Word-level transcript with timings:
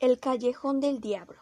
El 0.00 0.20
callejón 0.20 0.78
del 0.78 1.00
diablo. 1.00 1.40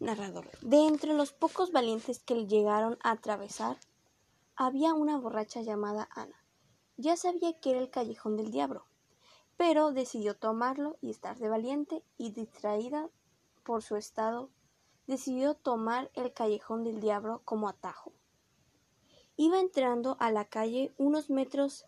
Narrador. 0.00 0.50
De 0.60 0.86
entre 0.86 1.14
los 1.14 1.32
pocos 1.32 1.72
valientes 1.72 2.18
que 2.18 2.46
llegaron 2.46 2.98
a 3.02 3.12
atravesar, 3.12 3.78
había 4.54 4.92
una 4.92 5.16
borracha 5.16 5.62
llamada 5.62 6.10
Ana. 6.14 6.44
Ya 6.98 7.16
sabía 7.16 7.58
que 7.58 7.70
era 7.70 7.80
el 7.80 7.88
callejón 7.88 8.36
del 8.36 8.50
diablo, 8.50 8.84
pero 9.56 9.92
decidió 9.92 10.36
tomarlo 10.36 10.98
y 11.00 11.08
estar 11.08 11.38
de 11.38 11.48
valiente 11.48 12.04
y 12.18 12.32
distraída 12.32 13.08
por 13.64 13.82
su 13.82 13.96
estado, 13.96 14.50
decidió 15.06 15.54
tomar 15.54 16.10
el 16.12 16.34
callejón 16.34 16.84
del 16.84 17.00
diablo 17.00 17.40
como 17.46 17.70
atajo. 17.70 18.12
Iba 19.38 19.58
entrando 19.58 20.18
a 20.20 20.30
la 20.30 20.44
calle 20.44 20.92
unos 20.98 21.30
metros, 21.30 21.86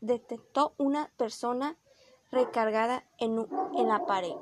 detectó 0.00 0.74
una 0.78 1.12
persona 1.16 1.78
recargada 2.32 3.04
en, 3.18 3.46
en 3.76 3.88
la 3.88 4.04
pared. 4.04 4.34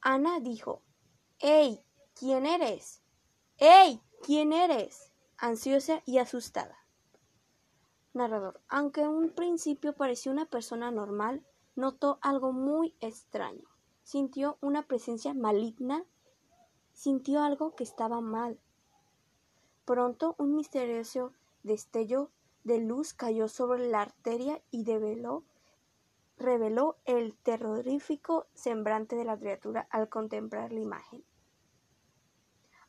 Ana 0.00 0.40
dijo, 0.40 0.80
¡Ey! 1.40 1.84
¿Quién 2.14 2.46
eres? 2.46 3.02
¡Ey! 3.58 4.00
¿Quién 4.22 4.54
eres? 4.54 5.12
ansiosa 5.38 6.02
y 6.04 6.18
asustada. 6.18 6.76
Narrador. 8.12 8.60
Aunque 8.68 9.02
en 9.02 9.10
un 9.10 9.30
principio 9.30 9.94
pareció 9.94 10.32
una 10.32 10.46
persona 10.46 10.90
normal, 10.90 11.44
notó 11.76 12.18
algo 12.22 12.52
muy 12.52 12.94
extraño. 13.00 13.68
Sintió 14.02 14.58
una 14.60 14.82
presencia 14.82 15.34
maligna, 15.34 16.04
sintió 16.92 17.42
algo 17.42 17.76
que 17.76 17.84
estaba 17.84 18.20
mal. 18.20 18.58
Pronto 19.84 20.34
un 20.38 20.56
misterioso 20.56 21.32
destello 21.68 22.30
de 22.64 22.78
luz 22.80 23.14
cayó 23.14 23.48
sobre 23.48 23.88
la 23.88 24.02
arteria 24.02 24.60
y 24.70 24.82
develó, 24.82 25.44
reveló 26.36 26.96
el 27.04 27.36
terrorífico 27.36 28.46
semblante 28.54 29.16
de 29.16 29.24
la 29.24 29.38
criatura 29.38 29.86
al 29.90 30.08
contemplar 30.08 30.72
la 30.72 30.80
imagen. 30.80 31.24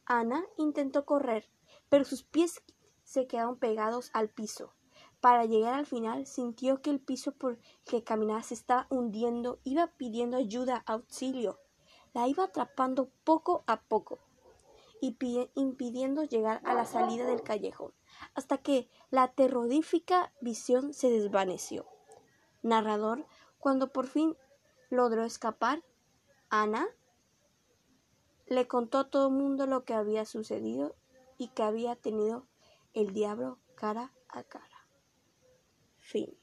Ana 0.05 0.43
intentó 0.57 1.05
correr, 1.05 1.47
pero 1.87 2.03
sus 2.03 2.23
pies 2.23 2.63
se 3.03 3.27
quedaron 3.27 3.57
pegados 3.57 4.09
al 4.13 4.29
piso. 4.29 4.73
Para 5.21 5.45
llegar 5.45 5.73
al 5.73 5.85
final 5.85 6.25
sintió 6.25 6.81
que 6.81 6.89
el 6.89 6.99
piso 6.99 7.33
por 7.33 7.59
que 7.85 8.03
caminaba 8.03 8.41
se 8.41 8.55
estaba 8.55 8.87
hundiendo, 8.89 9.59
iba 9.63 9.87
pidiendo 9.87 10.37
ayuda, 10.37 10.83
auxilio. 10.87 11.59
La 12.13 12.27
iba 12.27 12.45
atrapando 12.45 13.11
poco 13.23 13.63
a 13.67 13.81
poco 13.81 14.19
impidiendo 15.01 16.23
llegar 16.23 16.61
a 16.65 16.73
la 16.73 16.85
salida 16.85 17.25
del 17.25 17.41
callejón, 17.41 17.93
hasta 18.33 18.57
que 18.57 18.89
la 19.09 19.29
terrorífica 19.33 20.33
visión 20.41 20.93
se 20.93 21.09
desvaneció. 21.09 21.85
Narrador, 22.61 23.25
cuando 23.59 23.91
por 23.91 24.07
fin 24.07 24.35
logró 24.89 25.23
escapar, 25.23 25.83
Ana 26.49 26.87
le 28.47 28.67
contó 28.67 28.99
a 28.99 29.09
todo 29.09 29.27
el 29.27 29.33
mundo 29.33 29.67
lo 29.67 29.85
que 29.85 29.93
había 29.93 30.25
sucedido 30.25 30.95
y 31.37 31.49
que 31.49 31.63
había 31.63 31.95
tenido 31.95 32.47
el 32.93 33.13
diablo 33.13 33.59
cara 33.75 34.13
a 34.27 34.43
cara. 34.43 34.87
Fin. 35.99 36.37